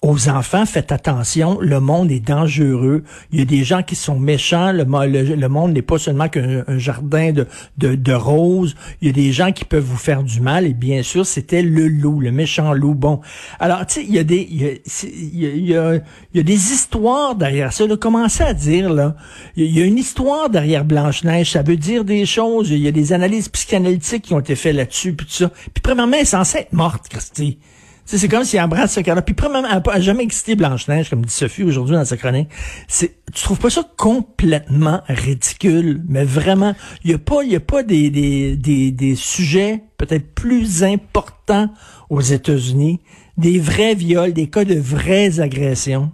aux 0.01 0.29
enfants, 0.29 0.65
faites 0.65 0.91
attention, 0.91 1.59
le 1.61 1.79
monde 1.79 2.11
est 2.11 2.19
dangereux. 2.19 3.03
Il 3.31 3.37
y 3.37 3.41
a 3.43 3.45
des 3.45 3.63
gens 3.63 3.83
qui 3.83 3.95
sont 3.95 4.19
méchants. 4.19 4.71
Le, 4.71 4.83
mo- 4.83 5.05
le- 5.05 5.35
le 5.35 5.47
monde 5.47 5.73
n'est 5.73 5.83
pas 5.83 5.99
seulement 5.99 6.27
qu'un 6.27 6.63
un 6.67 6.77
jardin 6.79 7.31
de, 7.77 8.13
roses. 8.13 8.75
Il 9.01 9.07
y 9.07 9.09
a 9.11 9.13
des 9.13 9.31
gens 9.31 9.51
qui 9.51 9.63
peuvent 9.63 9.83
vous 9.83 9.97
faire 9.97 10.23
du 10.23 10.41
mal. 10.41 10.65
Et 10.65 10.73
bien 10.73 11.03
sûr, 11.03 11.23
c'était 11.27 11.61
le 11.61 11.87
loup, 11.87 12.19
le 12.19 12.31
méchant 12.31 12.73
loup. 12.73 12.95
Bon, 12.95 13.21
alors 13.59 13.85
tu 13.85 14.01
sais, 14.01 14.05
il 14.07 14.11
y 14.11 14.17
a 14.17 14.23
des, 14.23 14.41
il 14.49 15.69
y 15.69 15.75
a, 15.75 15.99
des 16.33 16.71
histoires 16.73 17.35
derrière 17.35 17.71
ça. 17.71 17.85
Là, 17.85 17.95
commencez 17.95 18.43
à 18.43 18.55
dire 18.55 18.91
là, 18.91 19.15
il 19.55 19.71
y 19.71 19.83
a- 19.83 19.85
une 19.85 19.99
histoire 19.99 20.49
derrière 20.49 20.83
Blanche 20.83 21.23
Neige. 21.23 21.51
Ça 21.51 21.61
veut 21.61 21.77
dire 21.77 22.05
des 22.05 22.25
choses. 22.25 22.71
Il 22.71 22.79
y 22.79 22.87
a 22.87 22.91
des 22.91 23.13
analyses 23.13 23.49
psychanalytiques 23.49 24.23
qui 24.23 24.33
ont 24.33 24.39
été 24.39 24.55
faites 24.55 24.75
là-dessus, 24.75 25.13
puis 25.13 25.27
tout 25.27 25.33
ça. 25.33 25.49
Puis 25.49 25.81
premièrement, 25.83 26.13
elle 26.15 26.23
est 26.23 26.25
censée 26.25 26.57
être 26.57 26.73
morte, 26.73 27.07
Christy. 27.07 27.59
C'est 28.05 28.27
comme 28.27 28.43
s'il 28.43 28.59
embrasse 28.59 28.95
ce 28.95 28.99
cas-là. 28.99 29.21
Puis 29.21 29.33
premièrement, 29.33 29.69
elle 29.71 29.81
n'a 29.85 29.99
jamais 30.01 30.23
existé 30.23 30.55
Blanche-Neige, 30.55 31.09
comme 31.09 31.25
dit 31.25 31.33
Sophie 31.33 31.63
aujourd'hui 31.63 31.95
dans 31.95 32.03
sa 32.03 32.17
chronique. 32.17 32.49
C'est, 32.87 33.15
tu 33.33 33.43
trouves 33.43 33.59
pas 33.59 33.69
ça 33.69 33.83
complètement 33.95 35.01
ridicule? 35.07 36.01
Mais 36.09 36.25
vraiment, 36.25 36.75
il 37.03 37.11
y 37.11 37.13
a 37.13 37.17
pas, 37.17 37.43
y 37.43 37.55
a 37.55 37.59
pas 37.61 37.83
des, 37.83 38.09
des, 38.09 38.57
des, 38.57 38.91
des 38.91 39.15
sujets 39.15 39.83
peut-être 39.97 40.33
plus 40.33 40.83
importants 40.83 41.69
aux 42.09 42.21
États-Unis, 42.21 42.99
des 43.37 43.59
vrais 43.59 43.95
viols, 43.95 44.33
des 44.33 44.47
cas 44.47 44.65
de 44.65 44.75
vraies 44.75 45.39
agressions? 45.39 46.11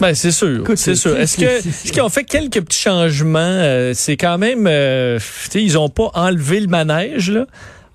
Ben 0.00 0.14
c'est 0.14 0.30
sûr, 0.30 0.64
c'est 0.76 0.94
sûr. 0.94 1.16
Est-ce 1.16 1.36
que 1.36 1.44
est-ce 1.44 1.90
qu'ils 1.90 2.02
ont 2.02 2.08
fait 2.08 2.22
quelques 2.22 2.60
petits 2.60 2.78
changements? 2.78 3.38
Euh, 3.40 3.94
C'est 3.94 4.16
quand 4.16 4.38
même, 4.38 4.66
euh, 4.68 5.18
tu 5.18 5.50
sais, 5.50 5.64
ils 5.64 5.76
ont 5.76 5.88
pas 5.88 6.10
enlevé 6.14 6.60
le 6.60 6.68
manège 6.68 7.32
là. 7.32 7.46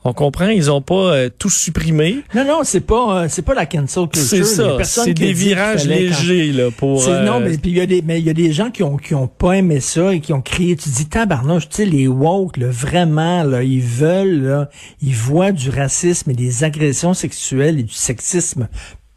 On 0.06 0.12
comprend, 0.14 0.48
ils 0.48 0.70
ont 0.70 0.82
pas 0.82 1.14
euh, 1.14 1.30
tout 1.38 1.50
supprimé. 1.50 2.18
Non, 2.36 2.44
non, 2.46 2.60
c'est 2.64 2.82
pas, 2.82 3.24
euh, 3.24 3.28
c'est 3.30 3.42
pas 3.42 3.54
la 3.54 3.66
cancel 3.66 4.04
culture. 4.10 4.28
C'est 4.28 4.44
ça. 4.44 4.78
C'est 4.84 5.14
des 5.14 5.32
virages 5.32 5.84
quand- 5.84 5.90
légers 5.90 6.52
là 6.52 6.72
pour. 6.72 7.08
Euh, 7.08 7.24
Non, 7.24 7.40
mais 7.40 7.58
puis 7.58 7.72
il 7.72 7.78
y 7.78 7.82
a 7.82 7.86
des, 7.86 8.02
mais 8.02 8.20
il 8.20 8.26
y 8.26 8.30
a 8.30 8.34
des 8.34 8.52
gens 8.52 8.70
qui 8.70 8.84
ont 8.84 8.98
qui 8.98 9.16
ont 9.16 9.28
pas 9.28 9.54
aimé 9.54 9.80
ça 9.80 10.14
et 10.14 10.20
qui 10.20 10.34
ont 10.34 10.42
crié. 10.42 10.76
Tu 10.76 10.90
dis 10.90 11.06
tabarnouche, 11.06 11.70
tu 11.70 11.76
sais 11.78 11.86
les 11.86 12.08
woke, 12.08 12.58
là, 12.58 12.68
vraiment 12.70 13.44
là, 13.44 13.64
ils 13.64 13.82
veulent 13.82 14.44
là, 14.44 14.70
ils 15.02 15.16
voient 15.16 15.52
du 15.54 15.70
racisme 15.70 16.32
et 16.32 16.36
des 16.36 16.64
agressions 16.66 17.14
sexuelles 17.14 17.80
et 17.80 17.84
du 17.84 17.94
sexisme 17.94 18.68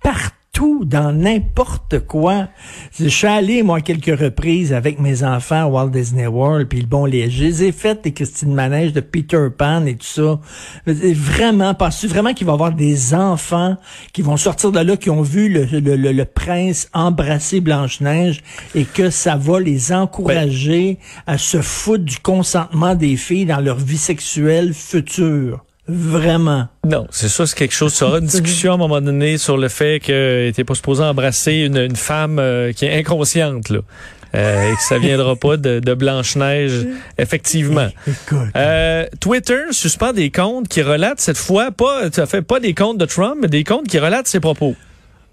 partout 0.02 0.31
tout, 0.56 0.86
dans 0.86 1.12
n'importe 1.12 1.98
quoi. 2.06 2.48
Je 2.98 3.08
suis 3.08 3.26
allé, 3.26 3.62
moi, 3.62 3.82
quelques 3.82 4.18
reprises 4.18 4.72
avec 4.72 4.98
mes 4.98 5.22
enfants 5.22 5.64
à 5.64 5.66
Walt 5.66 5.90
Disney 5.90 6.26
World, 6.26 6.66
puis 6.66 6.86
bon, 6.86 7.04
les, 7.04 7.28
je 7.28 7.44
les 7.44 7.64
ai 7.64 7.72
Christine 8.14 8.54
Manège 8.54 8.94
de 8.94 9.00
Peter 9.00 9.48
Pan 9.56 9.84
et 9.84 9.96
tout 9.96 10.06
ça. 10.06 10.40
Vraiment, 10.86 11.75
penses-tu 11.75 12.06
vraiment 12.06 12.32
qu'il 12.32 12.46
va 12.46 12.54
y 12.54 12.54
avoir 12.54 12.72
des 12.72 13.12
enfants 13.12 13.76
qui 14.14 14.22
vont 14.22 14.38
sortir 14.38 14.72
de 14.72 14.80
là, 14.80 14.96
qui 14.96 15.10
ont 15.10 15.20
vu 15.20 15.50
le, 15.50 15.64
le, 15.78 16.12
le, 16.12 16.25
prince 16.25 16.88
embrasser 16.94 17.60
Blanche-Neige 17.60 18.42
et 18.75 18.84
que 18.84 19.10
ça 19.10 19.36
va 19.36 19.60
les 19.60 19.92
encourager 19.92 20.98
à 21.26 21.36
se 21.36 21.60
foutre 21.60 22.04
du 22.04 22.18
consentement 22.18 22.94
des 22.94 23.16
filles 23.16 23.44
dans 23.44 23.60
leur 23.60 23.76
vie 23.76 23.98
sexuelle 23.98 24.72
future? 24.72 25.65
Vraiment. 25.88 26.69
Non, 26.85 27.07
c'est 27.11 27.28
ça, 27.28 27.47
c'est 27.47 27.57
quelque 27.57 27.75
chose. 27.75 27.95
Ça 27.95 28.07
aura 28.07 28.19
une 28.19 28.26
discussion 28.26 28.73
à 28.73 28.75
un 28.75 28.78
moment 28.78 29.00
donné 29.00 29.38
sur 29.38 29.57
le 29.57 29.69
fait 29.69 30.00
que 30.00 30.50
t'es 30.50 30.64
pas 30.64 30.75
supposé 30.75 31.02
embrasser 31.05 31.52
une, 31.52 31.76
une 31.76 31.97
femme 31.97 32.38
euh, 32.38 32.73
qui 32.73 32.87
est 32.87 32.99
inconsciente, 32.99 33.69
là. 33.69 33.81
Euh, 34.35 34.71
et 34.71 34.75
que 34.75 34.83
ça 34.83 34.99
viendra 34.99 35.37
pas 35.37 35.57
de, 35.57 35.78
de 35.78 35.95
Blanche-Neige, 35.95 36.87
effectivement. 37.16 37.88
Euh, 38.57 39.07
Twitter 39.21 39.61
suspend 39.71 40.12
des 40.12 40.31
comptes 40.31 40.69
qui 40.69 40.83
relatent 40.83 41.21
cette 41.21 41.38
fois 41.38 41.71
pas, 41.71 42.11
ça 42.11 42.26
fait 42.26 42.43
pas 42.43 42.61
des 42.61 42.75
comptes 42.75 42.99
de 42.99 43.07
Trump, 43.07 43.37
mais 43.40 43.49
des 43.49 43.64
comptes 43.64 43.87
qui 43.87 43.99
relatent 43.99 44.28
ses 44.28 44.40
propos. 44.40 44.75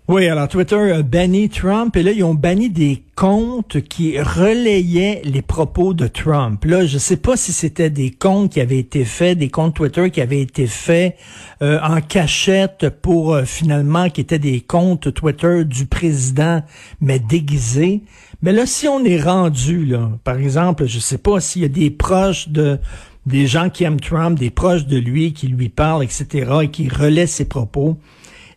Oui, 0.10 0.28
alors 0.28 0.50
Twitter 0.50 0.92
a 0.92 1.02
banni 1.02 1.48
Trump 1.48 1.96
et 1.96 2.04
là, 2.04 2.12
ils 2.12 2.26
ont 2.26 2.34
banni 2.34 2.70
des 2.70 3.04
comptes 3.16 3.80
qui 3.80 4.20
relayaient 4.20 5.22
les 5.24 5.42
propos 5.42 5.94
de 5.94 6.08
Trump. 6.08 6.66
Là, 6.66 6.86
je 6.86 6.98
sais 6.98 7.16
pas 7.16 7.38
si 7.38 7.54
c'était 7.54 7.90
des 7.90 8.12
comptes 8.12 8.52
qui 8.52 8.60
avaient 8.60 8.80
été 8.80 9.06
faits, 9.06 9.38
des 9.38 9.48
comptes 9.48 9.76
Twitter 9.76 10.12
qui 10.12 10.20
avaient 10.20 10.42
été 10.42 10.68
faits 10.68 11.16
euh, 11.62 11.80
en 11.82 12.02
cachette 12.02 12.90
pour 13.02 13.34
euh, 13.34 13.46
finalement 13.46 14.10
qui 14.10 14.20
étaient 14.20 14.40
des 14.40 14.60
comptes 14.60 15.14
Twitter 15.14 15.64
du 15.64 15.86
président, 15.86 16.64
mais 17.00 17.20
déguisés. 17.20 18.02
Mais 18.42 18.52
là, 18.52 18.66
si 18.66 18.90
on 18.90 19.06
est 19.06 19.22
rendu, 19.22 19.86
là, 19.86 20.12
par 20.26 20.38
exemple, 20.38 20.86
je 20.86 21.00
sais 21.00 21.18
pas 21.18 21.40
s'il 21.40 21.62
y 21.62 21.66
a 21.66 21.70
des 21.70 21.92
proches 21.92 22.50
de 22.50 22.78
des 23.26 23.48
gens 23.48 23.70
qui 23.70 23.86
aiment 23.86 24.02
Trump, 24.02 24.38
des 24.38 24.50
proches 24.50 24.86
de 24.86 24.98
lui, 24.98 25.32
qui 25.32 25.48
lui 25.48 25.70
parlent, 25.70 26.04
etc., 26.04 26.52
et 26.64 26.68
qui 26.68 26.90
relaient 26.90 27.26
ses 27.26 27.46
propos 27.46 27.98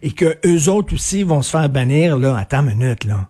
et 0.06 0.12
que 0.12 0.36
eux 0.46 0.70
autres 0.70 0.94
aussi 0.94 1.24
vont 1.24 1.42
se 1.42 1.50
faire 1.50 1.68
bannir, 1.68 2.16
là, 2.16 2.38
attends 2.38 2.60
une 2.60 2.76
minute, 2.76 3.04
là. 3.04 3.28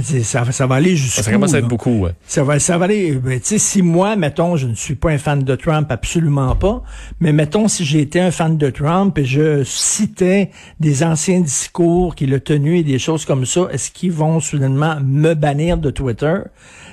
Ça, 0.00 0.50
ça 0.50 0.66
va 0.66 0.76
aller 0.76 0.94
jusqu'où? 0.94 1.22
Ça 1.22 1.32
commence 1.32 1.54
à 1.54 1.58
être 1.58 1.66
beaucoup, 1.66 2.00
ouais. 2.00 2.12
Ça 2.24 2.44
va, 2.44 2.60
ça 2.60 2.78
va 2.78 2.84
aller, 2.84 3.12
ben, 3.12 3.40
tu 3.40 3.46
sais, 3.46 3.58
si 3.58 3.82
moi, 3.82 4.14
mettons, 4.14 4.56
je 4.56 4.68
ne 4.68 4.74
suis 4.74 4.94
pas 4.94 5.10
un 5.10 5.18
fan 5.18 5.42
de 5.42 5.56
Trump, 5.56 5.90
absolument 5.90 6.54
pas, 6.54 6.84
mais 7.18 7.32
mettons, 7.32 7.66
si 7.66 7.84
j'étais 7.84 8.20
un 8.20 8.30
fan 8.30 8.56
de 8.56 8.70
Trump 8.70 9.18
et 9.18 9.24
je 9.24 9.64
citais 9.64 10.50
des 10.78 11.02
anciens 11.02 11.40
discours 11.40 12.14
qu'il 12.14 12.32
a 12.34 12.38
tenus 12.38 12.80
et 12.80 12.84
des 12.84 13.00
choses 13.00 13.24
comme 13.24 13.44
ça, 13.44 13.68
est-ce 13.72 13.90
qu'ils 13.90 14.12
vont 14.12 14.38
soudainement 14.38 14.98
me 15.04 15.34
bannir 15.34 15.78
de 15.78 15.90
Twitter? 15.90 16.36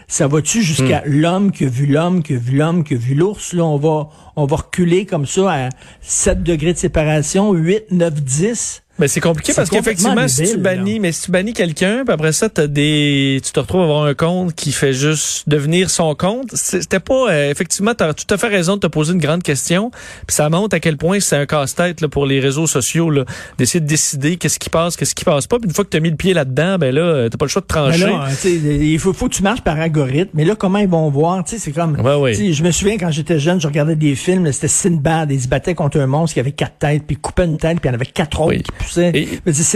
Ça 0.08 0.28
va-tu 0.28 0.64
jusqu'à 0.64 1.02
hmm. 1.02 1.12
l'homme 1.12 1.52
qui 1.52 1.66
a 1.66 1.70
vu 1.70 1.86
l'homme, 1.86 2.24
qui 2.24 2.34
a 2.34 2.38
vu 2.38 2.58
l'homme, 2.58 2.84
qui 2.84 2.96
a 2.96 2.98
vu 2.98 3.14
l'ours? 3.14 3.54
Là, 3.54 3.66
on 3.66 3.78
va, 3.78 4.10
on 4.36 4.46
va 4.46 4.56
reculer 4.56 5.06
comme 5.06 5.28
ça 5.28 5.52
à 5.52 5.70
7 6.02 6.42
degrés 6.42 6.74
de 6.74 6.80
séparation, 6.80 7.54
8, 7.54 7.92
9, 7.92 8.14
10. 8.16 8.84
Mais 9.00 9.08
c'est 9.08 9.22
compliqué 9.22 9.54
parce 9.56 9.70
qu'effectivement, 9.70 10.28
si 10.28 10.44
tu 10.44 10.58
bannis, 10.58 11.00
mais 11.00 11.12
si 11.12 11.24
tu 11.24 11.32
bannis 11.32 11.54
quelqu'un, 11.54 12.04
puis 12.06 12.14
après 12.14 12.34
ça, 12.34 12.50
as 12.58 12.68
des, 12.68 13.42
tu 13.44 13.52
te 13.52 13.60
retrouves 13.60 13.82
à 13.82 13.84
avoir 13.86 14.04
un 14.04 14.14
compte 14.14 14.54
qui 14.54 14.72
fait 14.72 14.94
juste 14.94 15.50
devenir 15.50 15.90
son 15.90 16.14
compte. 16.14 16.52
C'était 16.54 17.00
pas, 17.00 17.32
euh, 17.32 17.50
effectivement, 17.50 17.96
tu 17.96 18.04
as 18.04 18.14
tout 18.14 18.32
à 18.32 18.38
fait 18.38 18.48
raison 18.48 18.76
de 18.76 18.82
te 18.82 18.88
poser 18.88 19.14
une 19.14 19.20
grande 19.20 19.44
question. 19.44 19.92
Puis 20.28 20.36
ça 20.36 20.50
montre 20.50 20.76
à 20.76 20.80
quel 20.80 20.98
point 20.98 21.20
c'est 21.20 21.38
un 21.38 21.46
casse-tête 21.46 22.06
pour 22.08 22.26
les 22.26 22.40
réseaux 22.40 22.68
sociaux 22.68 23.12
d'essayer 23.58 23.80
de 23.80 23.88
décider 23.88 24.38
qu'est-ce 24.38 24.60
qui 24.60 24.70
passe, 24.70 24.96
qu'est-ce 24.96 25.16
qui 25.16 25.24
passe 25.24 25.48
pas. 25.48 25.58
Puis 25.58 25.68
une 25.68 25.74
fois 25.74 25.86
que 25.86 25.90
tu 25.90 25.98
as 25.98 26.02
mis 26.02 26.10
le 26.10 26.16
pied 26.16 26.34
là-dedans, 26.34 26.78
ben 26.78 26.94
là, 26.94 27.02
euh, 27.02 27.30
t'as 27.30 27.38
pas 27.38 27.46
le 27.46 27.50
choix 27.50 27.62
de 27.62 27.68
trancher. 27.68 28.06
Là, 28.06 28.28
il 28.44 29.00
faut, 29.00 29.14
faut 29.14 29.30
que 29.30 29.34
tu 29.34 29.44
marches 29.44 29.62
par 29.62 29.80
algorithme. 29.80 30.30
Mais 30.34 30.46
là, 30.46 30.56
comment 30.56 30.80
ils 30.80 30.88
vont 30.90 31.10
voir 31.10 31.44
Tu 31.44 31.56
sais, 31.56 31.60
c'est 31.60 31.72
comme, 31.72 31.98
je 31.98 32.64
me 32.64 32.72
souviens 32.72 32.98
quand 32.98 33.12
j'étais 33.12 33.40
jeune, 33.40 33.60
je 33.60 33.68
regardais 33.68 33.96
des 33.96 34.16
films, 34.16 34.52
c'était 34.52 34.68
Sinbad, 34.68 35.32
ils 35.32 35.42
se 35.42 35.48
battaient 35.48 35.76
contre 35.76 36.00
un 36.00 36.08
monstre 36.08 36.36
qui 36.36 36.40
avait 36.40 36.52
quatre 36.52 36.78
têtes, 36.78 37.04
puis 37.08 37.16
coupait 37.16 37.46
une 37.46 37.58
tête, 37.58 37.80
puis 37.80 37.90
il 37.90 37.92
en 37.92 37.96
avait 37.96 38.06
quatre 38.06 38.42
autres 38.42 38.62
qui 38.62 38.91
et, 38.98 39.28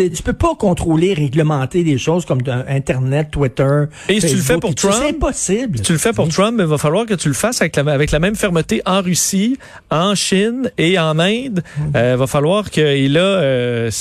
tu 0.10 0.24
peux 0.24 0.34
pas 0.34 0.56
contrôler, 0.56 1.14
réglementer 1.14 1.84
des 1.84 1.98
choses 1.98 2.26
comme 2.26 2.40
Internet, 2.68 3.30
Twitter. 3.32 3.84
Et 4.10 4.20
si 4.20 4.28
tu 4.28 4.36
le 4.36 4.42
fais 4.42 4.58
pour 4.58 4.76
Trump, 4.76 4.96
c'est 5.00 5.10
impossible. 5.10 5.78
Si 5.78 5.84
tu 5.84 5.94
le 5.94 5.98
fais 5.98 6.14
pour 6.14 6.28
Trump, 6.30 6.58
il 6.60 6.66
va 6.66 6.78
falloir 6.78 7.06
que 7.06 7.14
tu 7.14 7.28
le 7.28 7.34
fasses 7.34 7.62
avec 7.62 7.76
la, 7.76 7.92
avec 7.92 8.12
la 8.12 8.20
même 8.20 8.36
fermeté 8.36 8.82
en 8.86 9.02
Russie, 9.02 9.58
en 9.92 10.16
Chine 10.16 10.72
et 10.78 10.98
en 11.00 11.20
Inde. 11.20 11.64
Il 11.78 11.84
mm. 11.84 11.92
euh, 11.96 12.16
va 12.18 12.28
falloir 12.28 12.72
que 12.72 12.82
et 12.82 13.08
là, 13.08 13.22
euh, 13.22 13.92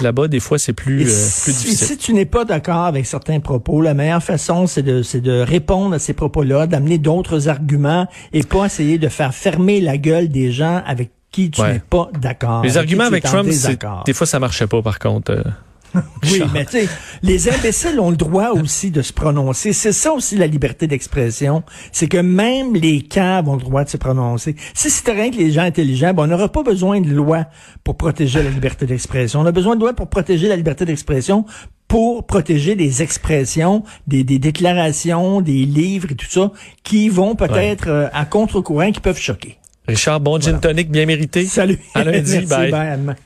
là-bas, 0.00 0.28
des 0.28 0.40
fois, 0.40 0.58
c'est 0.58 0.72
plus, 0.72 1.02
euh, 1.02 1.42
plus 1.44 1.52
difficile. 1.52 1.86
Si 1.86 1.96
tu 1.96 2.14
n'es 2.14 2.26
pas 2.26 2.44
d'accord 2.44 2.84
avec 2.84 3.06
certains 3.06 3.40
propos, 3.40 3.80
la 3.80 3.94
meilleure 3.94 4.22
façon, 4.22 4.66
c'est 4.66 4.82
de, 4.82 5.02
c'est 5.02 5.20
de 5.20 5.40
répondre 5.40 5.94
à 5.94 5.98
ces 5.98 6.12
propos-là, 6.12 6.66
d'amener 6.66 6.98
d'autres 6.98 7.48
arguments 7.48 8.06
et 8.32 8.42
pas 8.42 8.66
essayer 8.66 8.98
de 8.98 9.08
faire 9.08 9.34
fermer 9.34 9.80
la 9.80 9.96
gueule 9.96 10.28
des 10.28 10.52
gens 10.52 10.82
avec 10.86 11.10
qui 11.32 11.50
tu 11.50 11.62
n'es 11.62 11.80
pas 11.80 12.10
d'accord. 12.12 12.62
Les 12.62 12.76
arguments 12.76 13.04
avec 13.04 13.24
Trump, 13.24 13.48
des 14.06 14.12
fois, 14.12 14.26
ça 14.26 14.38
marchait 14.38 14.66
pas, 14.66 14.82
par 14.82 14.98
contre. 14.98 15.32
Euh. 15.32 15.42
oui, 16.22 16.42
mais 16.54 16.64
tu 16.64 16.72
sais, 16.72 16.88
les 17.22 17.50
imbéciles 17.50 18.00
ont 18.00 18.10
le 18.10 18.16
droit 18.16 18.50
aussi 18.50 18.90
de 18.90 19.02
se 19.02 19.12
prononcer. 19.12 19.72
C'est 19.72 19.92
ça 19.92 20.12
aussi 20.12 20.36
la 20.36 20.46
liberté 20.46 20.86
d'expression. 20.86 21.62
C'est 21.90 22.08
que 22.08 22.16
même 22.16 22.74
les 22.74 23.02
caves 23.02 23.48
ont 23.48 23.56
le 23.56 23.60
droit 23.60 23.84
de 23.84 23.90
se 23.90 23.98
prononcer. 23.98 24.56
Si 24.74 24.88
c'était 24.88 25.12
rien 25.12 25.30
que 25.30 25.36
les 25.36 25.50
gens 25.50 25.62
intelligents, 25.62 26.14
ben, 26.14 26.24
on 26.24 26.26
n'aura 26.28 26.48
pas 26.48 26.62
besoin 26.62 27.00
de 27.00 27.10
loi 27.10 27.46
pour 27.84 27.96
protéger 27.96 28.42
la 28.42 28.48
liberté 28.48 28.86
d'expression. 28.86 29.40
On 29.40 29.46
a 29.46 29.52
besoin 29.52 29.76
de 29.76 29.80
loi 29.80 29.92
pour 29.92 30.08
protéger 30.08 30.48
la 30.48 30.56
liberté 30.56 30.84
d'expression 30.86 31.44
pour 31.88 32.26
protéger 32.26 32.74
des 32.74 33.02
expressions, 33.02 33.84
des, 34.06 34.24
des, 34.24 34.38
déclarations, 34.38 35.42
des 35.42 35.66
livres 35.66 36.10
et 36.10 36.14
tout 36.14 36.26
ça 36.26 36.50
qui 36.84 37.10
vont 37.10 37.34
peut-être 37.34 37.88
euh, 37.88 38.08
à 38.14 38.24
contre-courant, 38.24 38.92
qui 38.92 39.00
peuvent 39.00 39.20
choquer. 39.20 39.58
Richard, 39.88 40.20
bon 40.20 40.40
gin 40.40 40.60
tonic 40.60 40.90
bien 40.90 41.06
mérité. 41.06 41.44
Salut. 41.46 41.78
À 41.94 42.04
lundi. 42.04 42.46
bye. 42.46 43.16